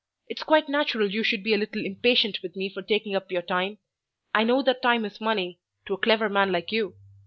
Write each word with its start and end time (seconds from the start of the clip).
It's 0.27 0.41
quite 0.41 0.67
natural 0.67 1.11
you 1.11 1.21
should 1.23 1.43
be 1.43 1.53
a 1.53 1.59
little 1.59 1.85
impatient 1.85 2.41
with 2.41 2.55
me 2.55 2.69
for 2.69 2.81
taking 2.81 3.15
up 3.15 3.31
your 3.31 3.43
time 3.43 3.77
I 4.33 4.43
know 4.43 4.63
that 4.63 4.81
time 4.81 5.05
is 5.05 5.21
money, 5.21 5.59
to 5.85 5.93
a 5.93 5.99
clever 6.01 6.27
man 6.27 6.51
like 6.51 6.71
you. 6.71 6.95